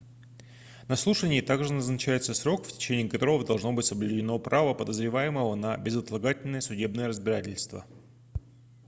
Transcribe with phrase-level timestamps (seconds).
[0.87, 6.61] на слушании также назначается срок в течение которого должно быть соблюдено право подозреваемого на безотлагательное
[6.61, 7.85] судебное разбирательство